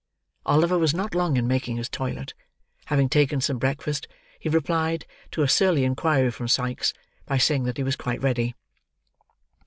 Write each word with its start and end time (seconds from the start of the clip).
Oliver 0.47 0.79
was 0.79 0.95
not 0.95 1.13
long 1.13 1.37
in 1.37 1.47
making 1.47 1.77
his 1.77 1.87
toilet; 1.87 2.33
having 2.85 3.07
taken 3.07 3.39
some 3.39 3.59
breakfast, 3.59 4.07
he 4.39 4.49
replied 4.49 5.05
to 5.29 5.43
a 5.43 5.47
surly 5.47 5.83
inquiry 5.83 6.31
from 6.31 6.47
Sikes, 6.47 6.91
by 7.27 7.37
saying 7.37 7.65
that 7.65 7.77
he 7.77 7.83
was 7.83 7.95
quite 7.95 8.19
ready. 8.19 8.55